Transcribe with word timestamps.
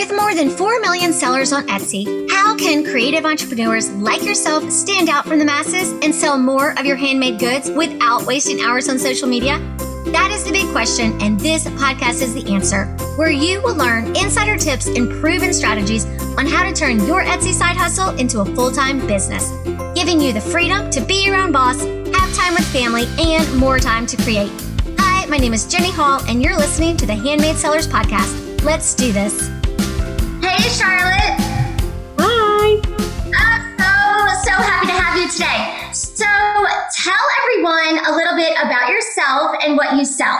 With 0.00 0.16
more 0.16 0.34
than 0.34 0.48
4 0.48 0.80
million 0.80 1.12
sellers 1.12 1.52
on 1.52 1.66
Etsy, 1.66 2.26
how 2.30 2.56
can 2.56 2.86
creative 2.86 3.26
entrepreneurs 3.26 3.90
like 3.90 4.24
yourself 4.24 4.70
stand 4.70 5.10
out 5.10 5.26
from 5.26 5.38
the 5.38 5.44
masses 5.44 5.92
and 6.02 6.14
sell 6.14 6.38
more 6.38 6.70
of 6.78 6.86
your 6.86 6.96
handmade 6.96 7.38
goods 7.38 7.70
without 7.70 8.24
wasting 8.24 8.62
hours 8.62 8.88
on 8.88 8.98
social 8.98 9.28
media? 9.28 9.58
That 10.06 10.30
is 10.32 10.42
the 10.42 10.52
big 10.52 10.66
question, 10.72 11.20
and 11.20 11.38
this 11.38 11.64
podcast 11.64 12.22
is 12.22 12.32
the 12.32 12.50
answer, 12.50 12.86
where 13.16 13.30
you 13.30 13.60
will 13.60 13.74
learn 13.74 14.16
insider 14.16 14.56
tips 14.56 14.86
and 14.86 15.10
proven 15.20 15.52
strategies 15.52 16.06
on 16.38 16.46
how 16.46 16.66
to 16.66 16.72
turn 16.72 17.04
your 17.04 17.22
Etsy 17.22 17.52
side 17.52 17.76
hustle 17.76 18.16
into 18.18 18.40
a 18.40 18.54
full 18.54 18.72
time 18.72 19.06
business, 19.06 19.50
giving 19.94 20.18
you 20.18 20.32
the 20.32 20.40
freedom 20.40 20.90
to 20.92 21.02
be 21.02 21.26
your 21.26 21.36
own 21.36 21.52
boss, 21.52 21.78
have 21.78 22.34
time 22.34 22.54
with 22.54 22.66
family, 22.72 23.04
and 23.18 23.54
more 23.54 23.78
time 23.78 24.06
to 24.06 24.16
create. 24.16 24.50
Hi, 24.98 25.26
my 25.26 25.36
name 25.36 25.52
is 25.52 25.66
Jenny 25.66 25.92
Hall, 25.92 26.22
and 26.26 26.42
you're 26.42 26.56
listening 26.56 26.96
to 26.96 27.04
the 27.04 27.14
Handmade 27.14 27.56
Sellers 27.56 27.86
Podcast. 27.86 28.64
Let's 28.64 28.94
do 28.94 29.12
this. 29.12 29.59
Hey, 30.60 30.68
Charlotte. 30.68 31.40
Hi. 32.18 32.82
I'm 33.32 33.64
so, 33.80 34.50
so 34.50 34.62
happy 34.62 34.88
to 34.88 34.92
have 34.92 35.16
you 35.16 35.26
today. 35.30 35.88
So, 35.90 36.26
tell 37.02 37.24
everyone 37.42 38.04
a 38.06 38.14
little 38.14 38.36
bit 38.36 38.52
about 38.60 38.90
yourself 38.90 39.56
and 39.64 39.78
what 39.78 39.96
you 39.96 40.04
sell. 40.04 40.38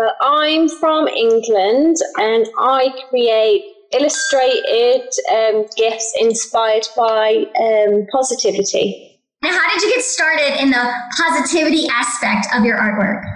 Uh, 0.00 0.08
I'm 0.22 0.70
from 0.70 1.06
England 1.06 1.96
and 2.16 2.46
I 2.58 2.88
create 3.10 3.62
illustrated 3.92 5.06
um, 5.30 5.66
gifts 5.76 6.14
inspired 6.18 6.86
by 6.96 7.44
um, 7.60 8.06
positivity. 8.10 9.20
Now, 9.42 9.50
how 9.52 9.68
did 9.74 9.82
you 9.82 9.94
get 9.96 10.02
started 10.02 10.62
in 10.62 10.70
the 10.70 10.94
positivity 11.18 11.88
aspect 11.88 12.46
of 12.54 12.64
your 12.64 12.78
artwork? 12.78 13.35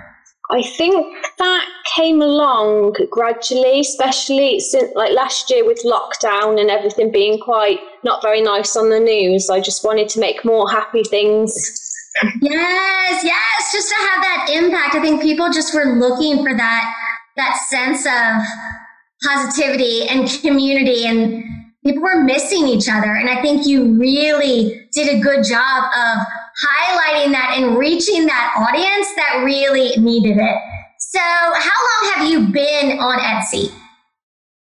I 0.51 0.63
think 0.63 1.07
that 1.39 1.67
came 1.95 2.21
along 2.21 2.97
gradually, 3.11 3.81
especially 3.81 4.61
since 4.61 4.93
like 4.95 5.13
last 5.13 5.51
year 5.51 5.65
with 5.65 5.83
lockdown 5.85 6.61
and 6.61 6.71
everything 6.71 7.13
being 7.13 7.39
quite 7.39 7.79
not 8.05 8.23
very 8.23 8.41
nice 8.41 8.77
on 8.77 8.91
the 8.91 9.01
news. 9.01 9.49
I 9.49 9.61
just 9.61 9.85
wanted 9.85 10.09
to 10.11 10.21
make 10.21 10.45
more 10.45 10.69
happy 10.69 11.05
things. 11.05 11.55
Yes, 12.43 13.25
yes, 13.25 13.73
just 13.73 13.89
to 13.89 13.95
have 13.95 14.23
that 14.23 14.51
impact. 14.53 14.97
I 14.97 15.01
think 15.01 15.23
people 15.23 15.51
just 15.53 15.75
were 15.75 15.97
looking 15.97 16.43
for 16.43 16.57
that 16.57 16.85
that 17.37 17.57
sense 17.69 18.05
of 18.07 18.43
positivity 19.23 20.09
and 20.09 20.29
community 20.43 21.07
and 21.07 21.45
people 21.85 22.03
were 22.03 22.23
missing 22.23 22.67
each 22.67 22.89
other 22.89 23.13
and 23.15 23.29
I 23.29 23.41
think 23.41 23.67
you 23.67 23.99
really 23.99 24.89
did 24.93 25.09
a 25.09 25.21
good 25.21 25.45
job 25.45 25.85
of 25.97 26.19
highlighting 26.67 27.33
that 27.33 27.55
and 27.57 27.77
reaching 27.77 28.27
that 28.27 28.55
audience 28.57 29.09
that 29.17 29.43
really 29.45 29.97
needed 29.97 30.37
it. 30.37 30.57
So, 30.99 31.21
how 31.21 32.05
long 32.05 32.15
have 32.15 32.31
you 32.31 32.53
been 32.53 32.99
on 32.99 33.19
Etsy? 33.19 33.73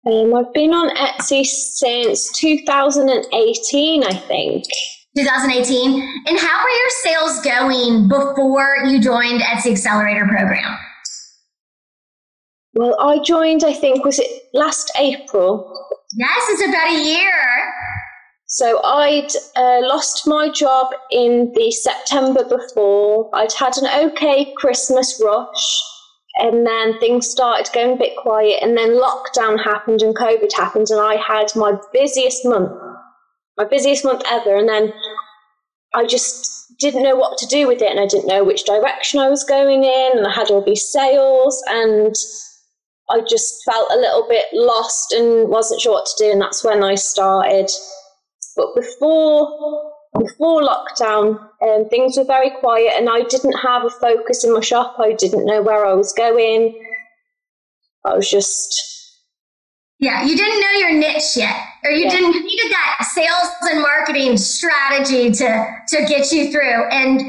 Um, 0.05 0.33
I've 0.33 0.53
been 0.53 0.73
on 0.73 0.95
Etsy 0.95 1.45
since 1.45 2.31
2018, 2.39 4.03
I 4.03 4.13
think. 4.13 4.65
2018. 5.17 6.23
And 6.27 6.39
how 6.39 6.63
were 6.63 6.69
your 6.69 6.89
sales 7.03 7.41
going 7.41 8.07
before 8.07 8.77
you 8.85 9.01
joined 9.01 9.41
Etsy 9.41 9.71
Accelerator 9.71 10.25
program? 10.27 10.77
Well, 12.73 12.95
I 12.99 13.19
joined, 13.23 13.63
I 13.65 13.73
think, 13.73 14.05
was 14.05 14.19
it 14.19 14.43
last 14.53 14.91
April? 14.97 15.75
Yes, 16.15 16.37
it's 16.49 16.63
about 16.63 16.89
a 16.89 17.03
year. 17.03 17.33
So 18.59 18.81
I'd 18.83 19.31
uh, 19.55 19.79
lost 19.87 20.27
my 20.27 20.49
job 20.49 20.87
in 21.11 21.53
the 21.55 21.71
September 21.71 22.43
before. 22.43 23.29
I'd 23.33 23.53
had 23.53 23.77
an 23.77 24.07
okay 24.07 24.53
Christmas 24.57 25.21
rush, 25.23 25.81
and 26.39 26.67
then 26.67 26.99
things 26.99 27.25
started 27.25 27.71
going 27.73 27.93
a 27.93 27.95
bit 27.95 28.17
quiet, 28.17 28.61
and 28.61 28.77
then 28.77 28.99
lockdown 28.99 29.63
happened 29.63 30.01
and 30.01 30.13
COVID 30.13 30.51
happened, 30.53 30.87
and 30.89 30.99
I 30.99 31.15
had 31.15 31.55
my 31.55 31.71
busiest 31.93 32.43
month, 32.43 32.77
my 33.57 33.63
busiest 33.63 34.03
month 34.03 34.23
ever, 34.29 34.57
and 34.57 34.67
then 34.67 34.91
I 35.93 36.05
just 36.05 36.73
didn't 36.79 37.03
know 37.03 37.15
what 37.15 37.37
to 37.37 37.45
do 37.45 37.65
with 37.65 37.81
it, 37.81 37.89
and 37.89 37.99
I 38.01 38.07
didn't 38.07 38.27
know 38.27 38.43
which 38.43 38.65
direction 38.65 39.21
I 39.21 39.29
was 39.29 39.45
going 39.45 39.85
in, 39.85 40.17
and 40.17 40.27
I 40.27 40.33
had 40.33 40.51
all 40.51 40.65
these 40.65 40.91
sales, 40.91 41.63
and 41.69 42.13
I 43.09 43.21
just 43.21 43.63
felt 43.63 43.89
a 43.89 43.95
little 43.95 44.27
bit 44.27 44.47
lost 44.51 45.13
and 45.13 45.47
wasn't 45.47 45.79
sure 45.79 45.93
what 45.93 46.07
to 46.07 46.25
do, 46.25 46.31
and 46.33 46.41
that's 46.41 46.61
when 46.61 46.83
I 46.83 46.95
started 46.95 47.71
but 48.59 48.75
before 48.75 49.93
before 50.19 50.61
lockdown, 50.61 51.39
um, 51.61 51.87
things 51.89 52.17
were 52.17 52.25
very 52.25 52.49
quiet, 52.59 52.91
and 52.97 53.09
I 53.09 53.21
didn't 53.21 53.57
have 53.59 53.85
a 53.85 53.89
focus 53.89 54.43
in 54.43 54.53
my 54.53 54.59
shop. 54.59 54.95
I 54.99 55.13
didn't 55.13 55.45
know 55.45 55.61
where 55.61 55.85
I 55.85 55.93
was 55.93 56.11
going. 56.11 56.77
I 58.03 58.15
was 58.15 58.29
just 58.29 59.15
yeah, 59.99 60.25
you 60.25 60.35
didn't 60.35 60.59
know 60.59 60.71
your 60.79 60.93
niche 60.93 61.37
yet, 61.37 61.55
or 61.85 61.91
you 61.91 62.03
yeah. 62.03 62.09
didn't 62.09 62.33
you 62.33 62.43
needed 62.43 62.71
that 62.71 63.07
sales 63.13 63.49
and 63.71 63.81
marketing 63.81 64.35
strategy 64.35 65.31
to 65.31 65.65
to 65.87 66.05
get 66.05 66.29
you 66.33 66.51
through. 66.51 66.83
And 66.89 67.21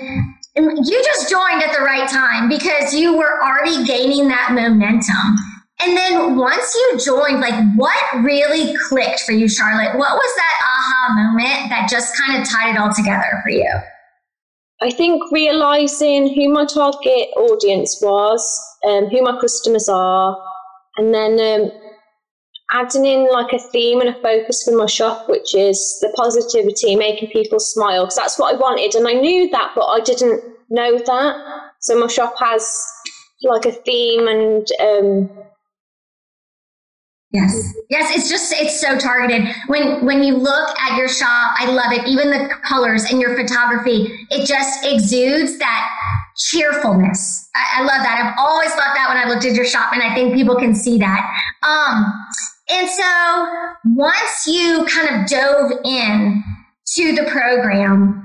you 0.56 1.02
just 1.04 1.30
joined 1.30 1.62
at 1.62 1.72
the 1.72 1.84
right 1.84 2.08
time 2.08 2.48
because 2.48 2.92
you 2.92 3.16
were 3.16 3.40
already 3.40 3.84
gaining 3.84 4.26
that 4.28 4.50
momentum. 4.50 5.36
And 5.82 5.96
then 5.96 6.36
once 6.36 6.74
you 6.74 6.98
joined, 6.98 7.40
like 7.40 7.54
what 7.76 8.22
really 8.22 8.74
clicked 8.88 9.20
for 9.20 9.32
you, 9.32 9.48
Charlotte? 9.48 9.96
What 9.98 10.14
was 10.14 10.34
that 10.36 10.54
aha 10.62 11.14
moment 11.14 11.70
that 11.70 11.88
just 11.90 12.12
kind 12.16 12.40
of 12.40 12.48
tied 12.48 12.74
it 12.74 12.78
all 12.78 12.92
together 12.92 13.40
for 13.42 13.50
you? 13.50 13.70
I 14.82 14.90
think 14.90 15.22
realizing 15.30 16.34
who 16.34 16.52
my 16.52 16.64
target 16.64 17.28
audience 17.36 18.00
was, 18.02 18.60
um, 18.86 19.06
who 19.06 19.22
my 19.22 19.38
customers 19.40 19.88
are, 19.88 20.36
and 20.96 21.14
then 21.14 21.38
um, 21.40 21.70
adding 22.72 23.04
in 23.04 23.30
like 23.30 23.52
a 23.52 23.58
theme 23.58 24.00
and 24.00 24.10
a 24.10 24.22
focus 24.22 24.62
for 24.62 24.76
my 24.76 24.86
shop, 24.86 25.28
which 25.28 25.54
is 25.54 25.98
the 26.00 26.12
positivity, 26.16 26.96
making 26.96 27.30
people 27.30 27.60
smile, 27.60 28.04
because 28.04 28.16
that's 28.16 28.38
what 28.38 28.54
I 28.54 28.58
wanted. 28.58 28.94
And 28.94 29.06
I 29.06 29.12
knew 29.12 29.50
that, 29.50 29.72
but 29.74 29.86
I 29.86 30.00
didn't 30.00 30.42
know 30.70 30.98
that. 30.98 31.36
So 31.80 31.98
my 31.98 32.06
shop 32.06 32.34
has 32.38 32.82
like 33.42 33.66
a 33.66 33.72
theme 33.72 34.28
and 34.28 34.66
um, 34.80 35.30
Yes. 37.32 37.72
Yes, 37.90 38.16
it's 38.16 38.28
just 38.28 38.52
it's 38.56 38.80
so 38.80 38.98
targeted. 38.98 39.54
When 39.68 40.04
when 40.04 40.24
you 40.24 40.36
look 40.36 40.76
at 40.80 40.96
your 40.96 41.08
shop, 41.08 41.54
I 41.58 41.70
love 41.70 41.92
it. 41.92 42.08
Even 42.08 42.30
the 42.30 42.52
colors 42.68 43.04
and 43.04 43.20
your 43.20 43.36
photography, 43.36 44.08
it 44.30 44.46
just 44.46 44.84
exudes 44.84 45.56
that 45.58 45.88
cheerfulness. 46.36 47.48
I, 47.54 47.78
I 47.78 47.80
love 47.82 48.02
that. 48.02 48.20
I've 48.20 48.34
always 48.36 48.70
loved 48.70 48.96
that 48.96 49.06
when 49.08 49.16
I 49.16 49.28
looked 49.28 49.44
at 49.44 49.54
your 49.54 49.64
shop, 49.64 49.92
and 49.92 50.02
I 50.02 50.12
think 50.12 50.34
people 50.34 50.56
can 50.56 50.74
see 50.74 50.98
that. 50.98 51.20
Um, 51.62 52.12
and 52.68 52.88
so 52.88 53.74
once 53.94 54.46
you 54.48 54.84
kind 54.86 55.22
of 55.22 55.28
dove 55.28 55.70
in 55.84 56.42
to 56.96 57.14
the 57.14 57.30
program, 57.30 58.24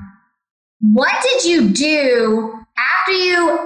what 0.82 1.14
did 1.22 1.46
you 1.46 1.70
do 1.70 2.54
after 2.76 3.12
you 3.12 3.58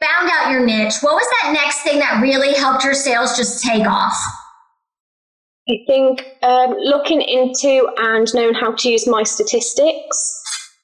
found 0.00 0.28
out 0.32 0.50
your 0.50 0.66
niche? 0.66 0.94
What 1.02 1.14
was 1.14 1.26
that 1.42 1.52
next 1.52 1.82
thing 1.82 2.00
that 2.00 2.20
really 2.20 2.52
helped 2.54 2.84
your 2.84 2.94
sales 2.94 3.36
just 3.36 3.62
take 3.62 3.86
off? 3.86 4.16
I 5.68 5.78
think 5.86 6.24
um, 6.42 6.74
looking 6.78 7.22
into 7.22 7.88
and 7.98 8.26
knowing 8.34 8.54
how 8.54 8.72
to 8.72 8.90
use 8.90 9.06
my 9.06 9.22
statistics, 9.22 10.42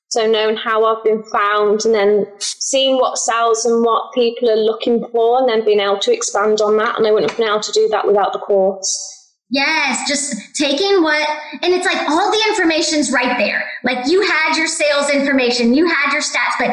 so 0.08 0.26
knowing 0.30 0.56
how 0.56 0.84
I've 0.84 1.04
been 1.04 1.22
found, 1.24 1.84
and 1.84 1.94
then 1.94 2.26
seeing 2.38 2.96
what 2.96 3.18
sells 3.18 3.64
and 3.64 3.84
what 3.84 4.12
people 4.14 4.48
are 4.50 4.56
looking 4.56 5.04
for, 5.10 5.40
and 5.40 5.48
then 5.48 5.64
being 5.64 5.80
able 5.80 5.98
to 5.98 6.12
expand 6.12 6.60
on 6.60 6.76
that. 6.76 6.96
And 6.96 7.06
I 7.06 7.10
wouldn't 7.10 7.30
have 7.30 7.38
been 7.38 7.48
able 7.48 7.60
to 7.60 7.72
do 7.72 7.88
that 7.88 8.06
without 8.06 8.32
the 8.32 8.38
course. 8.38 9.16
Yes, 9.50 10.06
just 10.06 10.36
taking 10.56 11.02
what, 11.02 11.26
and 11.62 11.72
it's 11.72 11.86
like 11.86 12.08
all 12.08 12.30
the 12.30 12.44
information's 12.48 13.10
right 13.10 13.36
there. 13.38 13.64
Like 13.82 14.06
you 14.06 14.20
had 14.22 14.56
your 14.56 14.66
sales 14.66 15.10
information, 15.10 15.74
you 15.74 15.88
had 15.88 16.12
your 16.12 16.20
stats, 16.20 16.58
but 16.58 16.70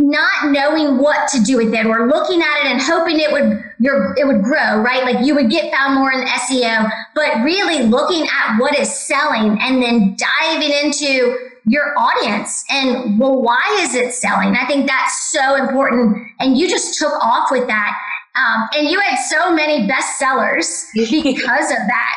not 0.00 0.50
knowing 0.50 0.98
what 0.98 1.28
to 1.28 1.42
do 1.42 1.58
with 1.58 1.74
it 1.74 1.86
or 1.86 2.08
looking 2.08 2.40
at 2.40 2.64
it 2.64 2.72
and 2.72 2.80
hoping 2.80 3.20
it 3.20 3.30
would 3.30 3.62
your 3.78 4.14
it 4.16 4.26
would 4.26 4.42
grow, 4.42 4.80
right? 4.80 5.04
Like 5.04 5.24
you 5.24 5.34
would 5.34 5.50
get 5.50 5.72
found 5.72 5.94
more 5.94 6.10
in 6.12 6.26
SEO, 6.26 6.90
but 7.14 7.42
really 7.44 7.82
looking 7.84 8.26
at 8.26 8.58
what 8.58 8.78
is 8.78 8.92
selling 8.92 9.58
and 9.60 9.82
then 9.82 10.16
diving 10.16 10.70
into 10.70 11.50
your 11.66 11.94
audience 11.98 12.64
and 12.70 13.20
well, 13.20 13.42
why 13.42 13.78
is 13.80 13.94
it 13.94 14.14
selling? 14.14 14.56
I 14.56 14.66
think 14.66 14.86
that's 14.86 15.30
so 15.30 15.56
important. 15.56 16.26
And 16.40 16.56
you 16.56 16.68
just 16.68 16.98
took 16.98 17.12
off 17.22 17.50
with 17.50 17.66
that. 17.66 17.96
Um, 18.36 18.68
and 18.76 18.88
you 18.88 19.00
had 19.00 19.16
so 19.16 19.52
many 19.52 19.88
bestsellers 19.88 20.86
because 20.94 21.70
of 21.70 21.78
that. 21.88 22.14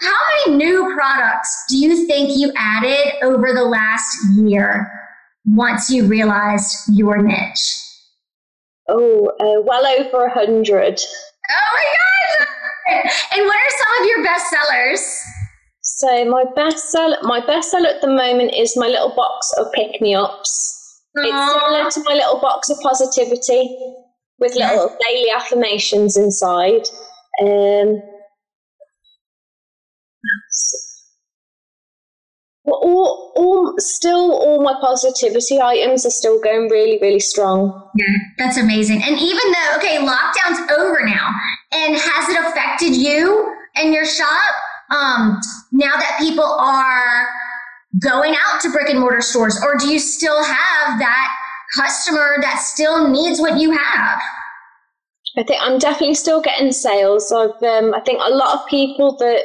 How 0.00 0.18
many 0.46 0.56
new 0.56 0.92
products 0.94 1.64
do 1.68 1.78
you 1.78 2.06
think 2.06 2.30
you 2.36 2.52
added 2.56 3.14
over 3.22 3.52
the 3.54 3.62
last 3.62 4.16
year? 4.36 5.01
Once 5.44 5.90
you 5.90 6.06
realized 6.06 6.74
your 6.88 7.22
niche? 7.22 7.80
Oh, 8.88 9.30
uh, 9.40 9.62
well 9.64 9.86
over 9.86 10.24
a 10.24 10.32
hundred. 10.32 11.00
Oh 11.50 11.74
my 11.74 11.84
gosh! 11.84 13.28
And 13.36 13.46
what 13.46 13.56
are 13.56 13.76
some 13.78 14.02
of 14.02 14.08
your 14.08 14.24
best 14.24 14.50
sellers? 14.50 15.22
So 15.82 16.24
my 16.24 16.44
best 16.54 16.90
seller, 16.90 17.16
my 17.22 17.44
best 17.44 17.70
seller 17.70 17.88
at 17.88 18.00
the 18.00 18.08
moment 18.08 18.54
is 18.54 18.76
my 18.76 18.86
little 18.86 19.14
box 19.14 19.52
of 19.58 19.72
pick 19.72 20.00
me 20.00 20.14
ups. 20.14 21.00
It's 21.14 21.52
similar 21.52 21.90
to 21.90 22.02
my 22.04 22.14
little 22.14 22.40
box 22.40 22.70
of 22.70 22.78
positivity 22.80 23.76
with 24.38 24.54
little 24.54 24.96
daily 25.06 25.30
affirmations 25.30 26.16
inside. 26.16 26.88
Um, 27.42 28.02
Well, 32.64 32.78
all, 32.80 33.32
all, 33.34 33.74
still, 33.78 34.32
all 34.32 34.62
my 34.62 34.74
positivity 34.80 35.60
items 35.60 36.06
are 36.06 36.10
still 36.10 36.40
going 36.40 36.68
really, 36.68 36.98
really 37.00 37.18
strong. 37.18 37.90
Yeah, 37.96 38.14
that's 38.38 38.56
amazing. 38.56 39.02
And 39.02 39.18
even 39.18 39.52
though, 39.52 39.76
okay, 39.78 39.98
lockdown's 39.98 40.70
over 40.78 41.04
now, 41.04 41.28
and 41.72 41.96
has 41.96 42.28
it 42.28 42.38
affected 42.38 42.94
you 42.94 43.52
and 43.76 43.92
your 43.92 44.04
shop? 44.04 44.54
Um, 44.90 45.40
now 45.72 45.96
that 45.96 46.18
people 46.20 46.44
are 46.44 47.28
going 48.00 48.34
out 48.34 48.60
to 48.60 48.70
brick 48.70 48.90
and 48.90 49.00
mortar 49.00 49.22
stores, 49.22 49.58
or 49.62 49.76
do 49.76 49.88
you 49.88 49.98
still 49.98 50.44
have 50.44 50.98
that 50.98 51.34
customer 51.76 52.36
that 52.42 52.58
still 52.58 53.08
needs 53.08 53.40
what 53.40 53.58
you 53.58 53.72
have? 53.72 54.20
I 55.36 55.42
think 55.42 55.60
I'm 55.62 55.78
definitely 55.78 56.14
still 56.14 56.42
getting 56.42 56.72
sales. 56.72 57.32
I've, 57.32 57.62
um, 57.62 57.94
I 57.94 58.00
think 58.00 58.20
a 58.22 58.30
lot 58.30 58.54
of 58.54 58.66
people 58.68 59.16
that 59.16 59.42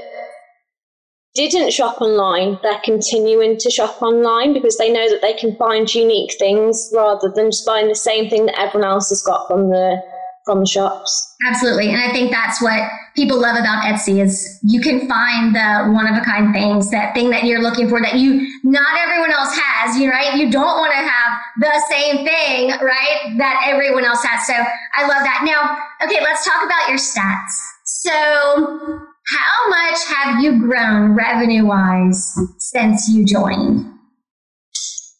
didn't 1.46 1.72
shop 1.72 2.02
online, 2.02 2.58
they're 2.64 2.82
continuing 2.84 3.58
to 3.60 3.70
shop 3.70 4.02
online 4.02 4.54
because 4.54 4.78
they 4.78 4.92
know 4.92 5.08
that 5.10 5.22
they 5.22 5.34
can 5.34 5.56
find 5.58 5.94
unique 5.94 6.34
things 6.40 6.90
rather 6.94 7.32
than 7.36 7.52
just 7.52 7.66
buying 7.66 7.88
the 7.88 7.96
same 7.96 8.30
thing 8.30 8.48
that 8.48 8.58
everyone 8.58 8.90
else 8.90 9.10
has 9.10 9.22
got 9.22 9.48
from 9.48 9.70
the 9.70 10.02
from 10.48 10.62
the 10.62 10.66
shops. 10.66 11.36
Absolutely. 11.46 11.90
And 11.90 12.02
I 12.02 12.12
think 12.12 12.32
that's 12.32 12.62
what 12.62 12.80
people 13.16 13.40
love 13.40 13.58
about 13.60 13.84
Etsy 13.84 14.24
is 14.24 14.58
you 14.64 14.82
can 14.82 15.08
find 15.08 15.54
the 15.54 15.92
one 15.94 16.08
of 16.08 16.16
a 16.16 16.24
kind 16.24 16.54
things, 16.54 16.90
that 16.92 17.14
thing 17.14 17.30
that 17.30 17.44
you're 17.44 17.62
looking 17.62 17.90
for 17.90 18.02
that 18.02 18.16
you 18.16 18.48
not 18.64 18.98
everyone 18.98 19.32
else 19.32 19.56
has, 19.56 20.00
you 20.00 20.10
right? 20.10 20.36
You 20.36 20.50
don't 20.50 20.80
want 20.80 20.92
to 20.94 20.98
have 20.98 21.32
the 21.60 21.84
same 21.92 22.26
thing, 22.26 22.70
right? 22.82 23.36
That 23.38 23.66
everyone 23.68 24.06
else 24.06 24.24
has. 24.24 24.48
So 24.48 24.54
I 24.54 25.02
love 25.02 25.24
that. 25.24 25.42
Now, 25.44 25.78
okay, 26.08 26.24
let's 26.24 26.46
talk 26.46 26.66
about 26.66 26.88
your 26.90 26.98
stats. 26.98 27.54
So 27.84 29.06
how 29.28 29.70
much 29.70 30.00
have 30.08 30.44
you 30.44 30.60
grown 30.60 31.16
revenue 31.16 31.66
wise 31.66 32.34
since 32.60 33.10
you 33.10 33.26
joined? 33.26 33.94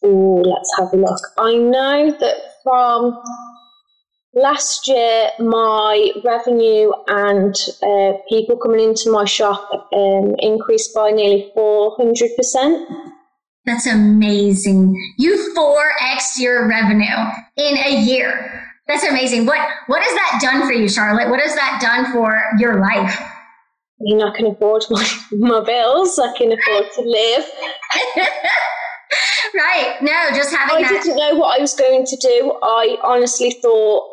Oh, 0.02 0.42
let's 0.44 0.72
have 0.78 0.92
a 0.92 0.96
look. 0.96 1.20
I 1.38 1.54
know 1.56 2.16
that 2.18 2.34
from 2.62 3.20
last 4.32 4.88
year, 4.88 5.30
my 5.40 6.10
revenue 6.24 6.90
and 7.08 7.54
uh, 7.82 8.18
people 8.28 8.56
coming 8.56 8.80
into 8.80 9.10
my 9.10 9.24
shop 9.24 9.68
um, 9.92 10.34
increased 10.38 10.94
by 10.94 11.10
nearly 11.10 11.52
400%. 11.56 12.86
That's 13.66 13.86
amazing. 13.86 14.96
You 15.18 15.52
4x 15.56 16.38
your 16.38 16.66
revenue 16.66 17.04
in 17.56 17.76
a 17.76 18.00
year. 18.00 18.64
That's 18.86 19.04
amazing. 19.04 19.44
What 19.44 19.58
what 19.88 20.02
has 20.02 20.14
that 20.14 20.38
done 20.40 20.66
for 20.66 20.72
you, 20.72 20.88
Charlotte? 20.88 21.28
What 21.28 21.40
has 21.40 21.54
that 21.54 21.78
done 21.82 22.10
for 22.10 22.40
your 22.58 22.80
life? 22.80 23.20
I 24.00 24.02
mean, 24.02 24.22
I 24.22 24.34
can 24.36 24.46
afford 24.46 24.84
my, 24.90 25.04
my 25.32 25.60
bills. 25.60 26.18
I 26.18 26.36
can 26.36 26.52
afford 26.52 26.86
to 26.94 27.00
live. 27.02 27.44
right. 29.54 29.96
No, 30.02 30.28
just 30.34 30.54
having 30.54 30.84
I 30.84 30.92
that. 30.92 31.02
didn't 31.02 31.16
know 31.16 31.34
what 31.34 31.58
I 31.58 31.60
was 31.60 31.74
going 31.74 32.06
to 32.06 32.16
do. 32.16 32.58
I 32.62 32.96
honestly 33.02 33.50
thought, 33.50 34.04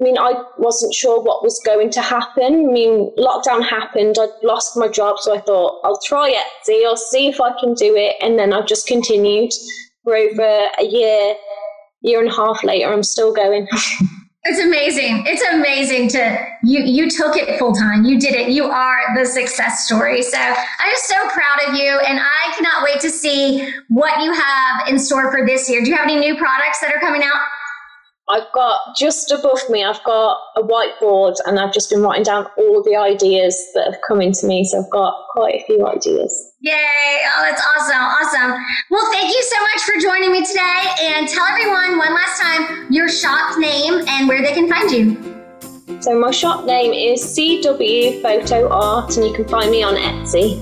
I 0.00 0.04
mean, 0.04 0.18
I 0.18 0.34
wasn't 0.58 0.94
sure 0.94 1.22
what 1.22 1.42
was 1.42 1.60
going 1.64 1.90
to 1.90 2.02
happen. 2.02 2.68
I 2.68 2.72
mean, 2.72 3.10
lockdown 3.16 3.66
happened. 3.66 4.16
I'd 4.20 4.28
lost 4.42 4.76
my 4.76 4.88
job. 4.88 5.18
So 5.18 5.34
I 5.34 5.40
thought, 5.40 5.80
I'll 5.84 6.00
try 6.04 6.30
Etsy. 6.30 6.84
I'll 6.86 6.96
see 6.96 7.28
if 7.28 7.40
I 7.40 7.58
can 7.58 7.74
do 7.74 7.96
it. 7.96 8.16
And 8.20 8.38
then 8.38 8.52
I've 8.52 8.66
just 8.66 8.86
continued 8.86 9.52
for 10.04 10.14
over 10.14 10.66
a 10.78 10.84
year, 10.84 11.34
year 12.02 12.20
and 12.20 12.28
a 12.28 12.34
half 12.34 12.62
later. 12.62 12.92
I'm 12.92 13.02
still 13.02 13.32
going. 13.32 13.66
It's 14.48 14.60
amazing. 14.60 15.24
It's 15.26 15.42
amazing 15.52 16.08
to 16.10 16.46
you 16.62 16.80
you 16.80 17.10
took 17.10 17.36
it 17.36 17.58
full 17.58 17.72
time. 17.72 18.04
You 18.04 18.18
did 18.18 18.34
it. 18.34 18.50
You 18.50 18.66
are 18.66 18.98
the 19.16 19.26
success 19.26 19.86
story. 19.86 20.22
So 20.22 20.38
I'm 20.38 20.90
just 20.90 21.08
so 21.08 21.16
proud 21.30 21.68
of 21.68 21.74
you 21.74 21.98
and 22.06 22.20
I 22.20 22.54
cannot 22.56 22.84
wait 22.84 23.00
to 23.00 23.10
see 23.10 23.68
what 23.88 24.22
you 24.22 24.32
have 24.32 24.88
in 24.88 24.98
store 24.98 25.32
for 25.32 25.44
this 25.44 25.68
year. 25.68 25.82
Do 25.82 25.90
you 25.90 25.96
have 25.96 26.06
any 26.06 26.20
new 26.20 26.36
products 26.36 26.80
that 26.80 26.94
are 26.94 27.00
coming 27.00 27.22
out? 27.22 27.40
I've 28.28 28.50
got 28.52 28.78
just 28.98 29.30
above 29.30 29.60
me, 29.70 29.84
I've 29.84 30.02
got 30.02 30.38
a 30.56 30.62
whiteboard 30.62 31.36
and 31.46 31.60
I've 31.60 31.72
just 31.72 31.90
been 31.90 32.02
writing 32.02 32.24
down 32.24 32.46
all 32.58 32.82
the 32.82 32.96
ideas 32.96 33.56
that 33.74 33.84
have 33.92 34.00
come 34.06 34.20
into 34.20 34.46
me. 34.46 34.64
So 34.64 34.82
I've 34.82 34.90
got 34.90 35.14
quite 35.30 35.54
a 35.54 35.64
few 35.64 35.86
ideas. 35.86 36.52
Yay! 36.60 36.74
Oh, 36.74 37.42
that's 37.42 37.62
awesome. 37.62 38.02
Awesome. 38.02 38.64
Well, 38.90 39.06
thank 39.12 39.28
you 39.28 39.42
so 39.42 39.55
much 39.55 39.55
for 39.86 40.00
joining 40.00 40.32
me 40.32 40.44
today. 40.44 40.82
And 41.00 41.28
tell 41.28 41.46
everyone 41.46 41.96
one 41.96 42.12
last 42.12 42.42
time 42.42 42.92
your 42.92 43.08
shop 43.08 43.56
name 43.58 44.02
and 44.08 44.26
where 44.26 44.42
they 44.42 44.52
can 44.52 44.68
find 44.68 44.90
you. 44.90 46.02
So 46.02 46.18
my 46.18 46.32
shop 46.32 46.64
name 46.64 46.92
is 46.92 47.22
CW 47.22 48.20
Photo 48.20 48.68
Art 48.68 49.16
and 49.16 49.26
you 49.26 49.32
can 49.32 49.46
find 49.46 49.70
me 49.70 49.84
on 49.84 49.94
Etsy. 49.94 50.58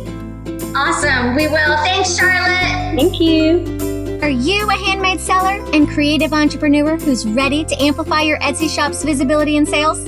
Awesome. 0.76 1.34
We 1.34 1.48
will. 1.48 1.76
Thanks, 1.78 2.16
Charlotte. 2.18 3.00
Thank 3.00 3.18
you. 3.18 4.20
Are 4.22 4.28
you 4.28 4.68
a 4.68 4.74
handmade 4.74 5.20
seller 5.20 5.64
and 5.72 5.88
creative 5.88 6.32
entrepreneur 6.32 6.96
who's 6.96 7.26
ready 7.26 7.64
to 7.64 7.82
amplify 7.82 8.22
your 8.22 8.38
Etsy 8.40 8.68
shop's 8.68 9.02
visibility 9.02 9.56
and 9.56 9.66
sales? 9.66 10.04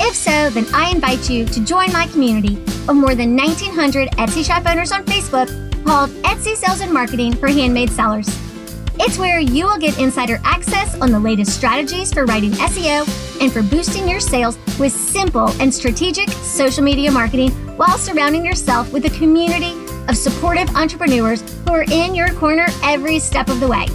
If 0.00 0.14
so, 0.14 0.50
then 0.50 0.66
I 0.74 0.90
invite 0.90 1.30
you 1.30 1.46
to 1.46 1.64
join 1.64 1.92
my 1.92 2.06
community 2.08 2.56
of 2.88 2.96
more 2.96 3.14
than 3.14 3.36
1,900 3.36 4.10
Etsy 4.12 4.44
shop 4.44 4.66
owners 4.66 4.92
on 4.92 5.04
Facebook 5.04 5.48
called 5.84 6.10
Etsy 6.22 6.56
Sales 6.56 6.80
and 6.80 6.92
Marketing 6.92 7.32
for 7.34 7.48
Handmade 7.48 7.90
Sellers. 7.90 8.41
It's 9.04 9.18
where 9.18 9.40
you 9.40 9.66
will 9.66 9.78
get 9.78 9.98
insider 9.98 10.40
access 10.44 10.94
on 11.00 11.10
the 11.10 11.18
latest 11.18 11.56
strategies 11.56 12.12
for 12.12 12.24
writing 12.24 12.52
SEO 12.52 13.40
and 13.40 13.52
for 13.52 13.60
boosting 13.60 14.08
your 14.08 14.20
sales 14.20 14.56
with 14.78 14.92
simple 14.92 15.48
and 15.60 15.74
strategic 15.74 16.28
social 16.28 16.84
media 16.84 17.10
marketing 17.10 17.50
while 17.76 17.98
surrounding 17.98 18.44
yourself 18.44 18.92
with 18.92 19.04
a 19.04 19.10
community 19.10 19.72
of 20.06 20.16
supportive 20.16 20.68
entrepreneurs 20.76 21.42
who 21.66 21.72
are 21.72 21.82
in 21.90 22.14
your 22.14 22.32
corner 22.34 22.66
every 22.84 23.18
step 23.18 23.48
of 23.48 23.58
the 23.58 23.66
way. 23.66 23.86